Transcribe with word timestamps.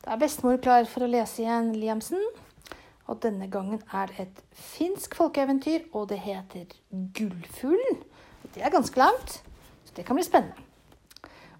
Da 0.00 0.14
er 0.14 0.20
bestemor 0.22 0.56
klar 0.64 0.86
for 0.88 1.04
å 1.04 1.10
lese 1.10 1.42
igjen 1.42 1.74
Liamsen. 1.76 2.22
Og 3.10 3.18
denne 3.20 3.50
gangen 3.52 3.82
er 3.92 4.08
det 4.08 4.24
et 4.24 4.38
finsk 4.56 5.16
folkeeventyr, 5.18 5.90
og 5.92 6.08
det 6.12 6.22
heter 6.24 6.70
Gullfuglen. 6.88 7.98
Det 8.54 8.62
er 8.64 8.72
ganske 8.72 8.96
langt, 9.00 9.40
så 9.84 9.96
det 9.96 10.06
kan 10.08 10.16
bli 10.16 10.24
spennende. 10.24 10.68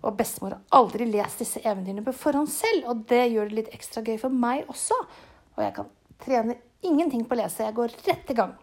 Og 0.01 0.17
bestemor 0.17 0.55
har 0.55 0.79
aldri 0.79 1.05
lest 1.11 1.43
disse 1.43 1.61
eventyrene 1.61 2.05
på 2.07 2.15
forhånd 2.17 2.49
selv, 2.49 2.87
og 2.89 3.03
det 3.11 3.27
gjør 3.29 3.51
det 3.51 3.59
litt 3.59 3.75
ekstra 3.77 4.05
gøy 4.07 4.17
for 4.23 4.33
meg 4.33 4.71
også. 4.73 4.97
Og 5.59 5.61
jeg 5.67 5.75
kan 5.77 5.91
trene 6.23 6.57
ingenting 6.87 7.27
på 7.29 7.37
å 7.37 7.41
lese, 7.43 7.67
jeg 7.67 7.77
går 7.77 7.99
rett 8.07 8.33
i 8.33 8.39
gang. 8.39 8.55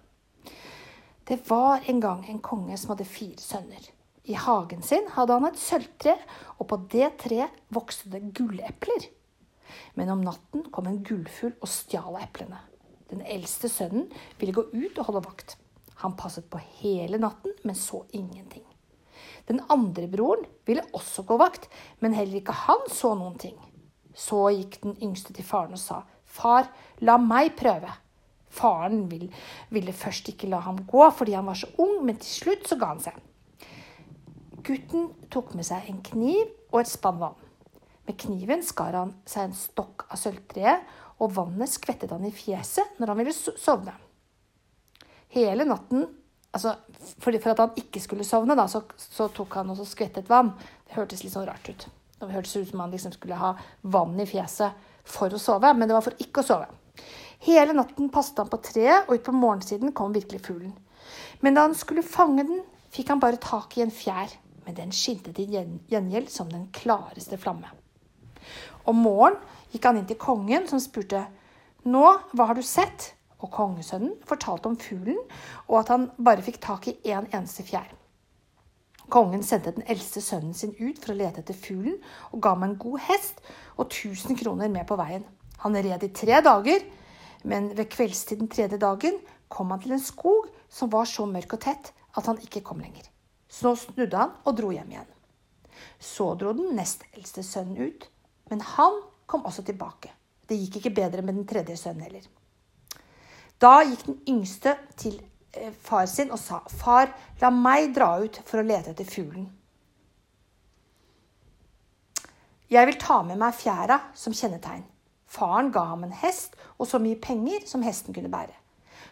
Det 1.27 1.37
var 1.51 1.85
en 1.91 2.01
gang 2.01 2.23
en 2.31 2.41
konge 2.41 2.79
som 2.79 2.95
hadde 2.95 3.05
fire 3.05 3.43
sønner. 3.43 3.91
I 4.25 4.39
hagen 4.41 4.81
sin 4.83 5.05
hadde 5.13 5.37
han 5.37 5.51
et 5.51 5.61
sølvtre, 5.61 6.15
og 6.57 6.71
på 6.71 6.81
det 6.95 7.11
treet 7.21 7.61
vokste 7.75 8.09
det 8.15 8.23
gullepler. 8.35 9.11
Men 9.95 10.11
om 10.13 10.23
natten 10.25 10.65
kom 10.73 10.89
en 10.89 11.03
gullfugl 11.05 11.55
og 11.59 11.71
stjal 11.71 12.19
eplene. 12.21 12.59
Den 13.11 13.23
eldste 13.23 13.69
sønnen 13.71 14.09
ville 14.39 14.55
gå 14.55 14.65
ut 14.73 14.97
og 14.99 15.09
holde 15.09 15.23
vakt. 15.27 15.55
Han 16.03 16.17
passet 16.19 16.49
på 16.51 16.59
hele 16.81 17.17
natten, 17.21 17.55
men 17.63 17.75
så 17.75 18.03
ingenting. 18.11 18.65
Den 19.47 19.61
andre 19.71 20.09
broren 20.11 20.43
ville 20.67 20.83
også 20.93 21.23
gå 21.23 21.37
vakt, 21.39 21.69
men 21.99 22.13
heller 22.13 22.41
ikke 22.41 22.55
han 22.67 22.83
så 22.91 23.13
noen 23.15 23.37
ting. 23.39 23.55
Så 24.17 24.49
gikk 24.51 24.81
den 24.83 24.97
yngste 25.01 25.33
til 25.33 25.47
faren 25.47 25.77
og 25.77 25.81
sa, 25.81 26.03
Far, 26.27 26.67
la 26.99 27.15
meg 27.21 27.55
prøve. 27.57 27.89
Faren 28.51 29.05
ville, 29.09 29.29
ville 29.73 29.95
først 29.95 30.29
ikke 30.33 30.49
la 30.51 30.59
ham 30.65 30.81
gå 30.89 31.07
fordi 31.15 31.35
han 31.37 31.47
var 31.47 31.57
så 31.57 31.69
ung, 31.81 32.01
men 32.05 32.19
til 32.19 32.33
slutt 32.43 32.67
så 32.67 32.77
ga 32.79 32.91
han 32.91 33.01
seg. 33.03 33.17
Gutten 34.67 35.11
tok 35.31 35.53
med 35.55 35.65
seg 35.67 35.87
en 35.87 36.01
kniv 36.03 36.49
og 36.73 36.81
et 36.81 36.91
spann 36.91 37.21
vann. 37.21 37.46
Med 38.07 38.15
kniven 38.21 38.63
skar 38.63 38.95
han 38.95 39.11
seg 39.27 39.49
en 39.49 39.57
stokk 39.57 40.07
av 40.07 40.19
sølvtreet, 40.21 40.85
og 41.17 41.33
vannet 41.35 41.71
skvettet 41.71 42.13
han 42.13 42.25
i 42.27 42.31
fjeset 42.31 42.99
når 43.01 43.11
han 43.11 43.19
ville 43.19 43.35
sovne. 43.35 43.93
Hele 45.33 45.65
natten 45.67 46.05
altså, 46.55 46.75
for, 47.19 47.35
at 47.35 47.61
han 47.61 47.79
ikke 47.79 48.01
skulle 48.01 48.27
sovne, 48.27 48.55
da, 48.57 48.67
så, 48.71 48.83
så 48.95 49.27
tok 49.33 49.59
han 49.59 49.73
også 49.73 49.89
skvettet 49.91 50.29
vann. 50.31 50.53
Det 50.87 50.95
hørtes 50.95 51.25
litt 51.25 51.33
sånn 51.33 51.47
rart 51.49 51.67
ut. 51.67 51.87
Det 52.17 52.31
hørtes 52.31 52.55
ut 52.57 52.69
som 52.71 52.81
han 52.85 52.93
liksom 52.93 53.13
skulle 53.13 53.37
ha 53.37 53.53
vann 53.81 54.15
i 54.21 54.27
fjeset 54.29 54.87
for 55.07 55.33
å 55.33 55.41
sove, 55.41 55.73
men 55.75 55.89
det 55.89 55.97
var 55.97 56.05
for 56.05 56.23
ikke 56.23 56.43
å 56.43 56.47
sove. 56.47 56.69
Hele 57.45 57.75
natten 57.77 58.09
passet 58.13 58.39
han 58.41 58.49
på 58.49 58.61
treet, 58.65 59.05
og 59.05 59.19
utpå 59.19 59.35
morgensiden 59.35 59.93
kom 59.95 60.15
virkelig 60.15 60.45
fuglen. 60.47 60.73
Men 61.43 61.57
da 61.57 61.67
han 61.67 61.75
skulle 61.77 62.05
fange 62.05 62.47
den, 62.47 62.63
fikk 62.93 63.11
han 63.13 63.21
bare 63.21 63.41
tak 63.41 63.77
i 63.77 63.83
en 63.85 63.93
fjær, 63.93 64.31
men 64.65 64.77
den 64.79 64.95
skinte 64.95 65.33
til 65.35 65.53
gjengjeld 65.53 66.31
som 66.33 66.49
den 66.51 66.65
klareste 66.75 67.37
flamme. 67.39 67.69
Om 68.87 69.03
morgenen 69.03 69.43
gikk 69.73 69.85
han 69.85 69.99
inn 69.99 70.07
til 70.09 70.19
kongen, 70.21 70.67
som 70.69 70.81
spurte, 70.81 71.25
Nå, 71.87 72.03
hva 72.33 72.49
har 72.49 72.57
du 72.57 72.65
sett? 72.65 73.13
og 73.37 73.51
kongesønnen 73.53 74.15
fortalte 74.25 74.69
om 74.69 74.77
fuglen, 74.81 75.17
og 75.67 75.81
at 75.81 75.91
han 75.93 76.09
bare 76.17 76.41
fikk 76.45 76.59
tak 76.63 76.87
i 76.89 76.95
én 77.05 77.19
en 77.19 77.31
eneste 77.39 77.65
fjær. 77.67 77.89
Kongen 79.13 79.43
sendte 79.45 79.71
den 79.71 79.85
eldste 79.87 80.21
sønnen 80.21 80.55
sin 80.57 80.73
ut 80.79 80.99
for 80.99 81.13
å 81.13 81.17
lete 81.17 81.43
etter 81.43 81.55
fuglen, 81.55 81.99
og 82.33 82.41
ga 82.43 82.55
meg 82.57 82.71
en 82.73 82.79
god 82.81 83.03
hest 83.07 83.39
og 83.77 83.85
1000 83.87 84.39
kroner 84.41 84.71
med 84.73 84.87
på 84.89 84.97
veien. 84.99 85.23
Han 85.63 85.77
red 85.77 86.03
i 86.03 86.11
tre 86.11 86.41
dager, 86.43 86.83
men 87.47 87.69
ved 87.77 87.91
kveldstid 87.93 88.41
den 88.41 88.51
tredje 88.51 88.79
dagen 88.81 89.21
kom 89.47 89.71
han 89.71 89.79
til 89.83 89.95
en 89.95 90.03
skog 90.03 90.49
som 90.67 90.91
var 90.91 91.07
så 91.07 91.25
mørk 91.29 91.55
og 91.55 91.63
tett 91.63 91.93
at 92.17 92.27
han 92.27 92.41
ikke 92.43 92.65
kom 92.65 92.81
lenger. 92.83 93.05
Så 93.47 93.77
snudde 93.79 94.17
han 94.17 94.35
og 94.43 94.57
dro 94.57 94.73
hjem 94.73 94.91
igjen. 94.91 95.13
Så 96.01 96.33
dro 96.35 96.51
den 96.57 96.75
nest 96.75 97.05
eldste 97.13 97.45
sønnen 97.45 97.87
ut, 97.87 98.09
men 98.49 98.61
han 98.61 99.01
kom 99.25 99.45
også 99.45 99.63
tilbake. 99.67 100.11
Det 100.47 100.57
gikk 100.57 100.79
ikke 100.79 100.95
bedre 101.01 101.21
med 101.21 101.35
den 101.35 101.47
tredje 101.47 101.77
sønnen 101.77 102.05
heller. 102.07 102.27
Da 103.59 103.81
gikk 103.83 104.05
den 104.05 104.19
yngste 104.29 104.75
til 104.95 105.17
eh, 105.53 105.73
far 105.73 106.05
sin 106.05 106.31
og 106.31 106.39
sa, 106.39 106.61
'Far, 106.69 107.11
la 107.41 107.49
meg 107.49 107.93
dra 107.95 108.17
ut 108.21 108.41
for 108.45 108.61
å 108.61 108.67
lete 108.67 108.93
etter 108.93 109.05
fuglen.' 109.05 109.49
'Jeg 112.69 112.85
vil 112.85 112.99
ta 112.99 113.21
med 113.23 113.37
meg 113.37 113.55
fjæra 113.55 113.99
som 114.13 114.33
kjennetegn.' 114.33 114.85
Faren 115.27 115.71
ga 115.71 115.83
ham 115.89 116.05
en 116.05 116.15
hest 116.15 116.55
og 116.77 116.87
så 116.87 116.99
mye 117.03 117.19
penger 117.19 117.65
som 117.67 117.83
hesten 117.83 118.15
kunne 118.15 118.31
bære. 118.31 118.55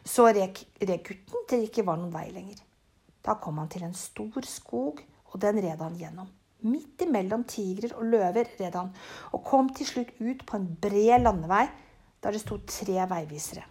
Så 0.06 0.30
rek, 0.32 0.62
rek 0.80 1.04
gutten 1.08 1.48
til 1.50 1.60
det 1.60 1.70
ikke 1.70 1.86
var 1.88 2.00
noen 2.00 2.14
vei 2.14 2.30
lenger. 2.32 2.62
Da 3.26 3.36
kom 3.42 3.58
han 3.58 3.70
til 3.70 3.84
en 3.84 3.94
stor 3.98 4.46
skog, 4.48 5.02
og 5.34 5.42
den 5.42 5.60
red 5.60 5.82
han 5.82 5.98
gjennom. 6.00 6.30
Midt 6.66 7.04
imellom 7.06 7.44
tigrer 7.50 7.94
og 7.98 8.08
løver 8.10 8.50
red 8.60 8.76
han, 8.76 8.92
og 9.34 9.44
kom 9.46 9.70
til 9.76 9.90
slutt 9.90 10.16
ut 10.20 10.46
på 10.48 10.58
en 10.58 10.70
bred 10.82 11.22
landevei 11.22 11.66
der 12.24 12.34
det 12.34 12.42
sto 12.42 12.58
tre 12.66 13.04
veivisere 13.10 13.66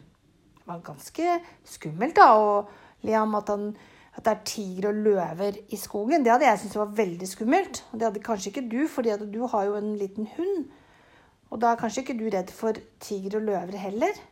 Det 0.54 0.66
var 0.68 0.84
ganske 0.84 1.40
skummelt, 1.66 2.14
da. 2.16 2.28
Og 2.38 2.68
Liam, 3.04 3.34
at, 3.34 3.50
han, 3.50 3.72
at 4.14 4.24
det 4.24 4.32
er 4.32 4.44
tigre 4.46 4.92
og 4.92 5.00
løver 5.08 5.58
i 5.68 5.76
skogen, 5.76 6.24
det 6.24 6.32
hadde 6.32 6.46
jeg 6.46 6.62
syntes 6.62 6.78
var 6.78 6.94
veldig 6.96 7.28
skummelt. 7.28 7.82
Og 7.90 7.98
det 7.98 8.06
hadde 8.08 8.22
kanskje 8.24 8.52
ikke 8.52 8.68
du, 8.70 8.86
fordi 8.88 9.16
du 9.32 9.42
har 9.50 9.66
jo 9.68 9.74
en 9.76 9.90
liten 10.00 10.30
hund. 10.36 10.70
Og 11.50 11.60
da 11.60 11.72
er 11.72 11.82
kanskje 11.82 12.04
ikke 12.04 12.16
du 12.18 12.24
redd 12.32 12.54
for 12.54 12.78
tigre 13.02 13.42
og 13.42 13.50
løver 13.50 13.76
heller. 13.76 14.22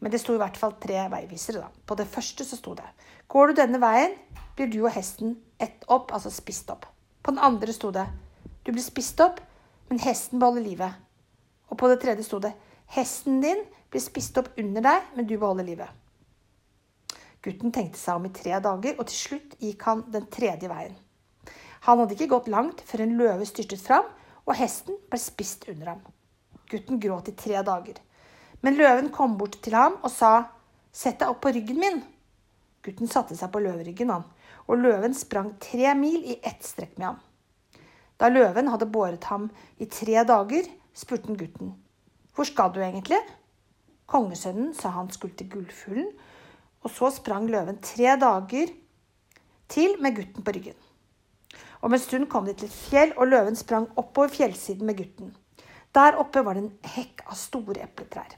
Men 0.00 0.12
det 0.12 0.20
sto 0.20 0.34
i 0.34 0.40
hvert 0.40 0.58
fall 0.58 0.74
tre 0.80 1.04
veivisere, 1.12 1.62
da. 1.62 1.70
På 1.86 1.96
det 2.00 2.08
første 2.10 2.44
så 2.44 2.58
sto 2.58 2.74
det 2.76 2.88
Går 3.28 3.52
du 3.52 3.60
denne 3.60 3.80
veien, 3.80 4.16
blir 4.56 4.68
du 4.72 4.82
og 4.82 4.92
hesten 4.96 5.38
ett 5.62 5.86
opp, 5.88 6.12
altså 6.12 6.32
spist 6.32 6.68
opp. 6.74 6.84
På 7.24 7.32
den 7.32 7.40
andre 7.40 7.72
sto 7.72 7.90
det 7.90 8.04
Du 8.64 8.72
blir 8.72 8.84
spist 8.84 9.20
opp, 9.20 9.40
men 9.88 10.00
hesten 10.00 10.40
beholder 10.40 10.64
livet. 10.64 10.92
Og 11.68 11.78
på 11.80 11.88
det 11.88 12.00
tredje 12.02 12.24
sto 12.24 12.38
det 12.40 12.52
Hesten 12.94 13.40
din 13.40 13.64
blir 13.90 14.02
spist 14.02 14.36
opp 14.38 14.50
under 14.60 14.84
deg, 14.84 15.06
men 15.16 15.26
du 15.26 15.36
beholder 15.38 15.64
livet. 15.64 15.88
Gutten 17.44 17.72
tenkte 17.72 18.00
seg 18.00 18.18
om 18.18 18.28
i 18.28 18.32
tre 18.32 18.58
dager, 18.60 18.96
og 18.98 19.08
til 19.08 19.18
slutt 19.18 19.56
gikk 19.60 19.82
han 19.88 20.04
den 20.12 20.28
tredje 20.32 20.68
veien. 20.70 20.94
Han 21.84 22.00
hadde 22.00 22.16
ikke 22.16 22.30
gått 22.32 22.48
langt 22.52 22.80
før 22.88 23.04
en 23.04 23.16
løve 23.18 23.48
styrtet 23.48 23.80
fram, 23.80 24.06
og 24.44 24.56
hesten 24.56 24.96
ble 25.10 25.20
spist 25.20 25.66
under 25.72 25.94
ham. 25.94 26.04
Gutten 26.70 27.00
gråt 27.00 27.28
i 27.32 27.36
tre 27.36 27.60
dager. 27.64 27.98
Men 28.64 28.78
løven 28.78 29.10
kom 29.12 29.36
bort 29.40 29.58
til 29.64 29.76
ham 29.76 29.98
og 30.02 30.10
sa, 30.12 30.50
'Sett 30.92 31.18
deg 31.18 31.28
opp 31.28 31.40
på 31.42 31.52
ryggen 31.52 31.80
min.' 31.80 32.04
Gutten 32.84 33.08
satte 33.08 33.36
seg 33.36 33.50
på 33.50 33.60
løveryggen, 33.60 34.10
han, 34.10 34.24
og 34.66 34.80
løven 34.80 35.14
sprang 35.14 35.54
tre 35.60 35.94
mil 35.98 36.22
i 36.24 36.38
ett 36.42 36.64
strekk 36.64 36.96
med 36.98 37.06
ham. 37.06 37.20
Da 38.20 38.30
løven 38.30 38.70
hadde 38.70 38.90
båret 38.90 39.24
ham 39.30 39.48
i 39.78 39.88
tre 39.90 40.22
dager, 40.24 40.68
spurte 40.94 41.28
han 41.28 41.36
gutten, 41.36 41.74
'Hvor 42.34 42.44
skal 42.44 42.72
du 42.72 42.80
egentlig?' 42.80 43.22
Kongesønnen 44.06 44.74
sa 44.74 44.88
han 44.88 45.10
skulle 45.10 45.34
til 45.34 45.50
Gullfuglen, 45.50 46.10
og 46.82 46.90
så 46.90 47.10
sprang 47.10 47.48
løven 47.48 47.78
tre 47.80 48.16
dager 48.20 48.68
til 49.68 49.96
med 50.00 50.16
gutten 50.16 50.44
på 50.44 50.52
ryggen. 50.52 50.76
Om 51.80 51.92
en 51.92 52.00
stund 52.00 52.28
kom 52.28 52.44
de 52.44 52.52
til 52.52 52.68
et 52.68 52.72
fjell, 52.72 53.12
og 53.16 53.28
løven 53.28 53.56
sprang 53.56 53.88
oppover 53.96 54.28
fjellsiden 54.28 54.86
med 54.86 54.96
gutten. 54.96 55.36
Der 55.94 56.16
oppe 56.18 56.44
var 56.44 56.54
det 56.54 56.64
en 56.64 56.78
hekk 56.84 57.24
av 57.26 57.36
store 57.38 57.82
epletrær. 57.84 58.36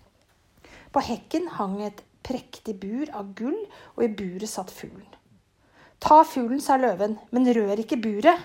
På 0.92 1.00
hekken 1.00 1.48
hang 1.58 1.82
et 1.82 2.02
prektig 2.22 2.74
bur 2.80 3.10
av 3.14 3.34
gull, 3.34 3.58
og 3.96 4.04
i 4.04 4.08
buret 4.08 4.48
satt 4.50 4.70
fuglen. 4.70 5.06
Ta 6.02 6.22
fuglen, 6.28 6.60
sa 6.60 6.76
løven, 6.80 7.16
men 7.32 7.48
rør 7.56 7.80
ikke 7.82 8.00
buret. 8.02 8.44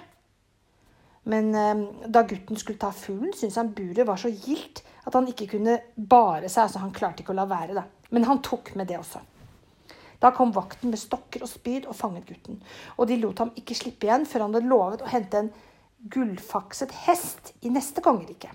Men 1.29 1.51
eh, 1.55 1.81
da 2.09 2.23
gutten 2.25 2.57
skulle 2.57 2.81
ta 2.81 2.91
fuglen, 2.95 3.33
syntes 3.37 3.59
han 3.59 3.73
buret 3.77 4.07
var 4.07 4.21
så 4.21 4.31
gildt 4.31 4.83
at 5.05 5.17
han 5.17 5.27
ikke 5.29 5.49
kunne 5.55 5.79
bare 5.95 6.49
seg. 6.49 6.67
altså 6.67 6.81
Han 6.83 6.95
klarte 6.95 7.23
ikke 7.23 7.35
å 7.35 7.41
la 7.41 7.47
være, 7.49 7.75
da. 7.77 7.85
Men 8.11 8.27
han 8.29 8.41
tok 8.45 8.73
med 8.79 8.89
det 8.89 8.99
også. 8.99 9.21
Da 10.21 10.29
kom 10.37 10.53
vakten 10.53 10.91
med 10.93 11.01
stokker 11.01 11.41
og 11.41 11.49
spyd 11.49 11.87
og 11.89 11.97
fanget 11.97 12.27
gutten. 12.29 12.59
Og 12.97 13.09
de 13.09 13.17
lot 13.17 13.41
ham 13.41 13.53
ikke 13.57 13.77
slippe 13.77 14.05
igjen 14.05 14.27
før 14.29 14.45
han 14.45 14.53
hadde 14.53 14.69
lovet 14.69 15.01
å 15.01 15.09
hente 15.09 15.41
en 15.41 15.53
gullfakset 16.13 16.93
hest 17.07 17.53
i 17.65 17.73
neste 17.73 18.03
kongerike. 18.05 18.51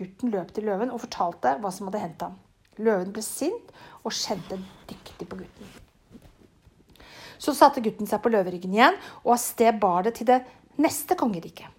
Gutten 0.00 0.32
løp 0.32 0.52
til 0.56 0.68
løven 0.68 0.92
og 0.92 1.02
fortalte 1.04 1.56
hva 1.60 1.72
som 1.72 1.88
hadde 1.88 2.04
hendt 2.04 2.24
ham. 2.24 2.38
Løven 2.80 3.12
ble 3.16 3.24
sint 3.24 3.72
og 4.04 4.12
skjente 4.12 4.60
dyktig 4.88 5.28
på 5.28 5.40
gutten. 5.40 5.76
Så 7.38 7.54
satte 7.56 7.82
gutten 7.84 8.08
seg 8.08 8.22
på 8.22 8.32
løveryggen 8.32 8.74
igjen, 8.74 8.98
og 9.24 9.36
av 9.36 9.40
sted 9.42 9.80
bar 9.82 10.06
det 10.06 10.16
til 10.18 10.30
det 10.30 10.42
neste 10.82 11.16
kongeriket. 11.18 11.72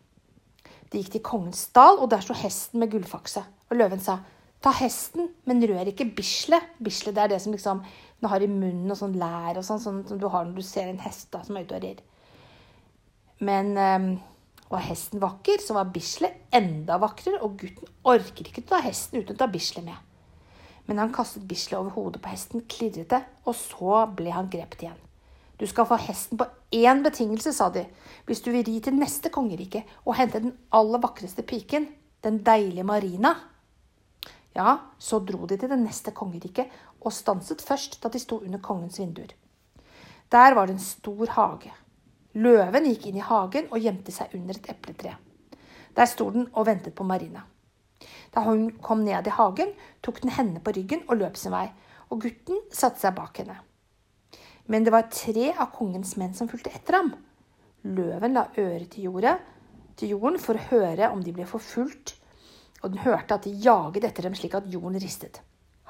De 0.91 1.01
gikk 1.01 1.17
til 1.17 1.25
kongens 1.25 1.67
dal, 1.75 1.99
og 1.99 2.09
der 2.11 2.23
sto 2.23 2.35
hesten 2.37 2.81
med 2.81 2.91
gullfakse. 2.93 3.43
Og 3.67 3.79
løven 3.79 4.01
sa, 4.03 4.21
ta 4.63 4.71
hesten, 4.77 5.29
men 5.45 5.63
rør 5.67 5.91
ikke 5.91 6.07
bislet. 6.17 6.75
Bislet 6.83 7.15
det 7.17 7.25
er 7.25 7.33
det 7.35 7.41
som 7.43 7.55
liksom 7.55 7.83
den 8.17 8.31
har 8.31 8.41
i 8.41 8.49
munnen 8.49 8.89
og 8.89 8.97
sånn 8.97 9.17
lær 9.19 9.59
og 9.59 9.65
sånn, 9.65 9.81
sånn 9.81 9.99
som 10.09 10.21
du 10.21 10.25
har 10.33 10.47
når 10.47 10.57
du 10.57 10.65
ser 10.65 10.89
en 10.89 11.03
hest 11.03 11.29
da, 11.33 11.43
som 11.45 11.57
er 11.57 11.67
ute 11.67 11.77
og 11.77 11.83
rir. 11.83 11.99
Men 13.45 13.75
um, 13.77 14.07
var 14.71 14.85
hesten 14.87 15.21
vakker, 15.21 15.61
så 15.61 15.77
var 15.77 15.91
bislet 15.93 16.39
enda 16.55 16.97
vakrere, 17.01 17.43
og 17.45 17.59
gutten 17.61 17.91
orker 18.09 18.49
ikke 18.49 18.65
å 18.65 18.69
ta 18.73 18.81
hesten 18.83 19.21
uten 19.21 19.35
å 19.35 19.41
ta 19.43 19.49
bislet 19.51 19.85
med. 19.85 19.99
Men 20.87 21.03
han 21.03 21.13
kastet 21.13 21.45
bislet 21.47 21.77
over 21.77 21.93
hodet 21.93 22.23
på 22.23 22.31
hesten, 22.31 22.65
klirret 22.71 23.11
det, 23.11 23.21
og 23.45 23.55
så 23.59 24.05
ble 24.17 24.33
han 24.33 24.49
grepet 24.49 24.87
igjen. 24.87 25.03
Du 25.57 25.65
skal 25.67 25.87
få 25.89 25.97
hesten 25.97 26.37
på 26.37 26.45
én 26.71 27.01
betingelse, 27.03 27.53
sa 27.53 27.69
de, 27.73 27.87
hvis 28.25 28.43
du 28.45 28.51
vil 28.53 28.65
ri 28.67 28.77
til 28.83 28.97
neste 28.97 29.31
kongerike 29.33 29.83
og 30.05 30.15
hente 30.19 30.41
den 30.43 30.53
aller 30.71 31.01
vakreste 31.01 31.41
piken, 31.41 31.87
den 32.23 32.43
deilige 32.45 32.85
Marina. 32.85 33.33
Ja, 34.55 34.77
så 34.97 35.19
dro 35.19 35.45
de 35.45 35.57
til 35.57 35.69
det 35.69 35.79
neste 35.81 36.13
kongeriket 36.13 36.69
og 37.01 37.13
stanset 37.13 37.61
først 37.61 37.99
da 38.03 38.09
de 38.13 38.21
sto 38.21 38.39
under 38.41 38.61
kongens 38.61 38.99
vinduer. 38.99 39.33
Der 40.31 40.53
var 40.53 40.65
det 40.67 40.77
en 40.77 40.83
stor 40.83 41.29
hage. 41.37 41.73
Løven 42.33 42.85
gikk 42.89 43.07
inn 43.09 43.17
i 43.17 43.25
hagen 43.25 43.69
og 43.71 43.81
gjemte 43.81 44.13
seg 44.13 44.33
under 44.37 44.57
et 44.57 44.69
epletre. 44.69 45.15
Der 45.97 46.09
sto 46.09 46.29
den 46.33 46.49
og 46.53 46.67
ventet 46.67 46.93
på 46.93 47.05
Marina. 47.07 47.45
Da 48.33 48.43
hun 48.45 48.69
kom 48.83 49.01
ned 49.05 49.25
i 49.25 49.33
hagen, 49.33 49.71
tok 50.03 50.21
den 50.21 50.35
henne 50.35 50.61
på 50.61 50.73
ryggen 50.75 51.05
og 51.07 51.17
løp 51.17 51.37
sin 51.37 51.55
vei, 51.55 51.65
og 52.09 52.21
gutten 52.21 52.61
satte 52.69 53.01
seg 53.01 53.15
bak 53.17 53.41
henne. 53.41 53.57
Men 54.67 54.83
det 54.83 54.91
var 54.91 55.07
tre 55.11 55.51
av 55.55 55.71
kongens 55.75 56.15
menn 56.19 56.33
som 56.35 56.49
fulgte 56.51 56.73
etter 56.75 56.99
ham. 56.99 57.13
Løven 57.87 58.35
la 58.35 58.47
øret 58.57 58.89
til, 58.91 59.07
jordet, 59.07 59.37
til 59.95 60.15
jorden 60.15 60.39
for 60.43 60.59
å 60.59 60.65
høre 60.71 61.11
om 61.13 61.21
de 61.23 61.33
ble 61.35 61.47
forfulgt, 61.47 62.17
og 62.83 62.91
den 62.93 63.01
hørte 63.05 63.37
at 63.37 63.47
de 63.47 63.55
jaget 63.63 64.05
etter 64.09 64.27
dem 64.27 64.35
slik 64.37 64.57
at 64.57 64.67
jorden 64.71 64.99
ristet. 65.01 65.39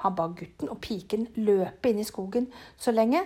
Han 0.04 0.14
ba 0.14 0.28
gutten 0.30 0.70
og 0.70 0.78
piken 0.82 1.26
løpe 1.42 1.90
inn 1.90 1.98
i 1.98 2.06
skogen 2.06 2.46
så 2.78 2.94
lenge, 2.94 3.24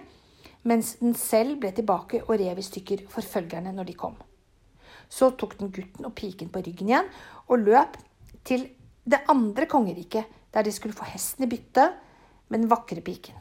mens 0.65 0.97
den 1.03 1.15
selv 1.19 1.59
ble 1.61 1.73
tilbake 1.77 2.23
og 2.25 2.37
rev 2.41 2.59
i 2.59 2.65
stykker 2.65 3.05
forfølgerne 3.13 3.75
når 3.77 3.91
de 3.91 3.99
kom. 3.99 4.17
Så 5.13 5.35
tok 5.37 5.59
den 5.61 5.73
gutten 5.75 6.09
og 6.09 6.15
piken 6.17 6.49
på 6.53 6.63
ryggen 6.65 6.89
igjen 6.89 7.11
og 7.49 7.67
løp 7.67 7.99
til 8.49 8.65
det 9.05 9.21
andre 9.29 9.67
kongeriket, 9.69 10.25
der 10.53 10.65
de 10.65 10.73
skulle 10.73 10.97
få 10.97 11.05
hesten 11.11 11.45
i 11.45 11.51
bytte 11.51 11.91
med 12.49 12.63
den 12.63 12.71
vakre 12.71 13.03
piken. 13.05 13.37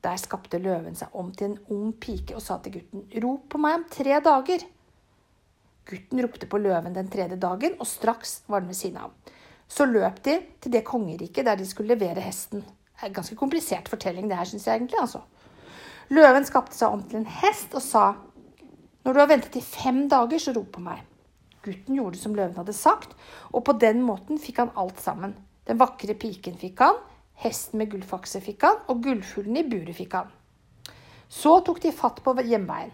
Der 0.00 0.16
skapte 0.16 0.60
løven 0.62 0.96
seg 0.96 1.12
om 1.16 1.32
til 1.36 1.50
en 1.50 1.58
ung 1.72 1.90
pike 2.00 2.36
og 2.36 2.44
sa 2.44 2.56
til 2.62 2.78
gutten, 2.78 3.04
rop 3.20 3.48
på 3.52 3.60
meg 3.60 3.80
om 3.80 3.88
tre 3.92 4.20
dager. 4.24 4.64
Gutten 5.90 6.22
ropte 6.22 6.48
på 6.48 6.60
løven 6.62 6.96
den 6.96 7.10
tredje 7.12 7.36
dagen, 7.40 7.76
og 7.80 7.88
straks 7.88 8.40
var 8.48 8.62
den 8.62 8.70
ved 8.72 8.78
siden 8.78 9.00
av. 9.02 9.12
Så 9.70 9.86
løp 9.86 10.22
de 10.24 10.38
til 10.62 10.72
det 10.72 10.86
kongeriket 10.86 11.46
der 11.46 11.58
de 11.58 11.66
skulle 11.68 11.94
levere 11.94 12.22
hesten. 12.24 12.62
Det 12.64 13.04
er 13.04 13.10
en 13.10 13.20
ganske 13.20 13.36
komplisert 13.36 13.88
fortelling, 13.88 14.28
det 14.28 14.38
her, 14.38 14.48
syns 14.48 14.66
jeg 14.66 14.80
egentlig. 14.80 15.00
altså. 15.00 15.20
Løven 16.10 16.44
skapte 16.44 16.76
seg 16.76 16.92
om 16.92 17.04
til 17.06 17.20
en 17.20 17.30
hest 17.40 17.76
og 17.76 17.84
sa, 17.84 18.06
når 19.04 19.14
du 19.14 19.20
har 19.22 19.30
ventet 19.30 19.56
i 19.56 19.64
fem 19.64 20.02
dager, 20.10 20.40
så 20.42 20.52
rop 20.56 20.72
på 20.74 20.82
meg. 20.84 21.04
Gutten 21.64 21.96
gjorde 21.96 22.18
som 22.20 22.34
løven 22.36 22.56
hadde 22.56 22.74
sagt, 22.76 23.14
og 23.52 23.64
på 23.68 23.76
den 23.80 24.02
måten 24.04 24.40
fikk 24.40 24.62
han 24.62 24.74
alt 24.80 25.00
sammen. 25.00 25.36
Den 25.68 25.80
vakre 25.80 26.16
piken 26.18 26.56
fikk 26.60 26.82
han, 26.84 26.98
Hesten 27.40 27.80
med 27.80 27.90
gullfakse 27.92 28.42
fikk 28.44 28.66
han, 28.66 28.80
og 28.92 29.02
gullfuglen 29.04 29.56
i 29.60 29.66
buret 29.68 29.96
fikk 29.96 30.16
han. 30.18 30.32
Så 31.30 31.60
tok 31.64 31.80
de 31.82 31.92
fatt 31.94 32.20
på 32.24 32.34
hjemveien. 32.42 32.92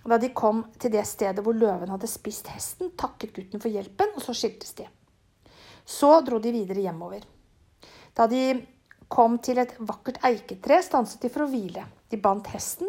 Da 0.00 0.16
de 0.18 0.30
kom 0.32 0.62
til 0.80 0.92
det 0.94 1.04
stedet 1.08 1.44
hvor 1.44 1.56
løven 1.56 1.92
hadde 1.92 2.08
spist 2.08 2.48
hesten, 2.50 2.92
takket 2.98 3.34
gutten 3.36 3.60
for 3.60 3.72
hjelpen, 3.72 4.14
og 4.16 4.24
så 4.24 4.34
skiltes 4.36 4.72
de. 4.78 4.86
Så 5.84 6.10
dro 6.24 6.40
de 6.40 6.52
videre 6.54 6.84
hjemover. 6.86 7.24
Da 8.16 8.26
de 8.30 8.42
kom 9.12 9.38
til 9.44 9.60
et 9.60 9.74
vakkert 9.78 10.20
eiketre, 10.26 10.80
stanset 10.82 11.22
de 11.22 11.32
for 11.32 11.44
å 11.44 11.50
hvile. 11.50 11.84
De 12.10 12.20
bandt 12.20 12.50
hesten, 12.54 12.88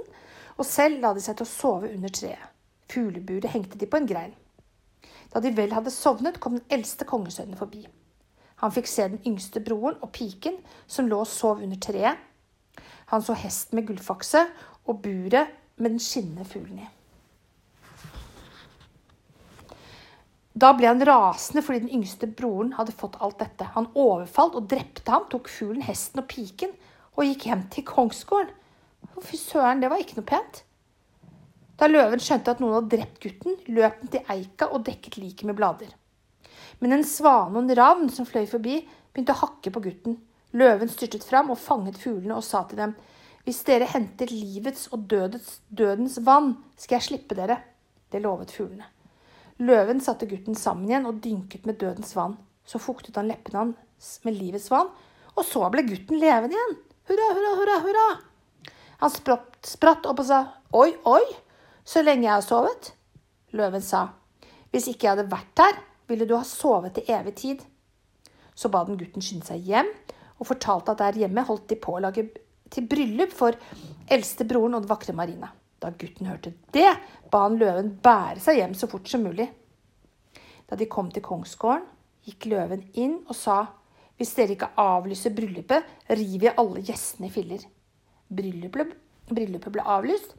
og 0.58 0.68
selv 0.68 1.02
la 1.04 1.14
de 1.16 1.24
seg 1.24 1.38
til 1.38 1.48
å 1.48 1.52
sove 1.52 1.92
under 1.92 2.14
treet. 2.14 2.48
Fugleburet 2.92 3.54
hengte 3.54 3.80
de 3.80 3.88
på 3.88 4.02
en 4.02 4.08
grein. 4.08 4.34
Da 5.32 5.40
de 5.40 5.54
vel 5.56 5.72
hadde 5.72 5.94
sovnet, 5.94 6.40
kom 6.44 6.58
den 6.58 6.80
eldste 6.80 7.08
kongesønnen 7.08 7.60
forbi. 7.60 7.86
Han 8.62 8.74
fikk 8.74 8.90
se 8.90 9.08
den 9.10 9.22
yngste 9.26 9.62
broren 9.66 9.98
og 10.02 10.12
piken 10.14 10.60
som 10.86 11.10
lå 11.10 11.24
og 11.24 11.30
sov 11.30 11.64
under 11.66 11.80
treet. 11.82 12.18
Han 13.12 13.24
så 13.26 13.36
hesten 13.36 13.76
med 13.78 13.90
gullfakse 13.90 14.46
og 14.88 15.02
buret 15.04 15.52
med 15.82 15.96
den 15.96 16.02
skinnende 16.02 16.46
fuglen 16.48 16.84
i. 16.86 16.90
Da 20.62 20.74
ble 20.76 20.90
han 20.90 21.02
rasende 21.08 21.64
fordi 21.64 21.86
den 21.86 21.94
yngste 21.98 22.28
broren 22.28 22.74
hadde 22.78 22.96
fått 22.96 23.18
alt 23.24 23.40
dette. 23.40 23.70
Han 23.76 23.90
overfalt 23.98 24.58
og 24.60 24.68
drepte 24.70 25.10
ham, 25.10 25.26
tok 25.32 25.50
fuglen, 25.50 25.84
hesten 25.86 26.22
og 26.22 26.28
piken 26.32 26.74
og 27.16 27.24
gikk 27.26 27.48
hjem 27.48 27.64
til 27.74 27.88
kongsgården. 27.88 28.52
Fy 29.22 29.38
søren, 29.40 29.82
det 29.82 29.90
var 29.92 30.02
ikke 30.02 30.20
noe 30.20 30.28
pent. 30.28 30.62
Da 31.80 31.88
løven 31.90 32.22
skjønte 32.22 32.54
at 32.54 32.62
noen 32.62 32.78
hadde 32.78 32.94
drept 32.94 33.24
gutten, 33.24 33.58
løp 33.74 34.04
den 34.04 34.14
til 34.14 34.34
eika 34.36 34.70
og 34.70 34.86
dekket 34.86 35.18
liket 35.18 35.48
med 35.50 35.58
blader. 35.58 35.90
Men 36.80 36.96
en 36.96 37.08
svane 37.08 37.58
og 37.58 37.64
en 37.64 37.78
ravn 37.78 38.12
som 38.14 38.28
fløy 38.28 38.46
forbi, 38.50 38.80
begynte 39.12 39.36
å 39.36 39.42
hakke 39.44 39.74
på 39.74 39.84
gutten. 39.84 40.18
Løven 40.58 40.92
styrtet 40.92 41.26
fram 41.28 41.52
og 41.52 41.60
fanget 41.60 42.00
fuglene 42.00 42.38
og 42.38 42.46
sa 42.46 42.64
til 42.68 42.80
dem, 42.82 42.96
hvis 43.46 43.64
dere 43.66 43.90
henter 43.90 44.30
livets 44.30 44.88
og 44.94 45.08
dødets, 45.10 45.62
dødens 45.70 46.20
vann, 46.26 46.54
skal 46.78 47.00
jeg 47.00 47.08
slippe 47.08 47.38
dere. 47.38 47.58
Det 48.12 48.22
lovet 48.22 48.54
fuglene. 48.54 48.86
Løven 49.62 50.02
satte 50.02 50.28
gutten 50.30 50.58
sammen 50.58 50.90
igjen 50.90 51.08
og 51.10 51.22
dynket 51.24 51.66
med 51.70 51.80
dødens 51.82 52.14
vann. 52.18 52.36
Så 52.66 52.82
fuktet 52.82 53.18
han 53.18 53.30
leppene 53.30 53.64
hans 53.64 54.12
med 54.26 54.38
livets 54.38 54.70
vann, 54.72 54.92
og 55.34 55.46
så 55.48 55.66
ble 55.74 55.86
gutten 55.88 56.22
levende 56.22 56.58
igjen. 56.58 56.76
Hurra, 57.10 57.28
hurra, 57.34 57.54
hurra, 57.60 57.78
hurra! 57.86 58.08
Han 59.02 59.14
spratt, 59.14 59.58
spratt 59.66 60.06
opp 60.10 60.22
og 60.22 60.28
sa 60.28 60.42
oi, 60.78 60.92
oi, 61.10 61.24
så 61.84 62.04
lenge 62.06 62.28
jeg 62.28 62.36
har 62.36 62.46
sovet. 62.46 62.92
Løven 63.58 63.84
sa 63.84 64.10
hvis 64.72 64.88
ikke 64.88 65.08
jeg 65.08 65.18
hadde 65.18 65.32
vært 65.32 65.60
her, 65.60 65.80
ville 66.12 66.28
du 66.28 66.36
ha 66.36 66.44
sovet 66.48 66.98
til 66.98 67.10
evig 67.16 67.36
tid? 67.40 67.64
Så 68.56 68.70
ba 68.70 68.84
den 68.86 69.00
gutten 69.00 69.24
skynde 69.24 69.48
seg 69.48 69.64
hjem, 69.66 69.90
og 70.42 70.50
fortalte 70.50 70.94
at 70.94 71.02
der 71.02 71.24
hjemme 71.24 71.46
holdt 71.48 71.70
de 71.72 71.78
på 71.80 71.96
å 71.96 72.04
lage 72.04 72.28
til 72.72 72.88
bryllup 72.90 73.34
for 73.36 73.58
eldstebroren 74.12 74.78
og 74.78 74.84
den 74.84 74.92
vakre 74.92 75.16
Marina. 75.16 75.52
Da 75.82 75.92
gutten 75.98 76.30
hørte 76.30 76.54
det, 76.76 76.90
ba 77.32 77.46
han 77.48 77.58
løven 77.62 77.96
bære 78.04 78.42
seg 78.44 78.60
hjem 78.60 78.76
så 78.78 78.90
fort 78.90 79.10
som 79.10 79.24
mulig. 79.26 79.48
Da 80.70 80.78
de 80.78 80.88
kom 80.90 81.10
til 81.12 81.26
kongsgården, 81.26 81.88
gikk 82.26 82.48
løven 82.52 82.86
inn 83.02 83.18
og 83.26 83.36
sa, 83.38 83.60
hvis 84.18 84.36
dere 84.38 84.54
ikke 84.56 84.74
avlyser 84.78 85.34
bryllupet, 85.34 85.88
river 86.14 86.52
jeg 86.52 86.58
alle 86.62 86.84
gjestene 86.86 87.32
i 87.32 87.34
filler. 87.34 87.64
Bryllupet, 88.32 88.94
bryllupet 89.32 89.74
ble 89.74 89.86
avlyst, 89.98 90.36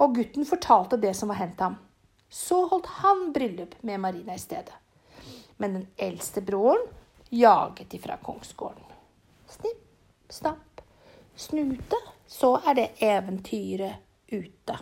og 0.00 0.16
gutten 0.16 0.48
fortalte 0.48 0.98
det 1.00 1.12
som 1.16 1.30
var 1.30 1.42
hendt 1.42 1.60
ham. 1.60 1.76
Så 2.32 2.64
holdt 2.70 2.88
han 3.02 3.28
bryllup 3.36 3.76
med 3.84 4.00
Marina 4.00 4.34
i 4.34 4.40
stedet 4.40 4.81
men 5.62 5.74
den 5.78 5.86
eldste 5.96 6.42
broren 6.42 6.88
jaget 7.30 7.94
ifra 7.94 8.16
kongsgården. 8.16 8.88
Snipp, 9.48 9.84
snapp, 10.28 10.80
snute, 11.36 11.96
så 12.26 12.56
er 12.66 12.74
det 12.74 12.88
eventyret 12.98 13.94
ute. 14.26 14.78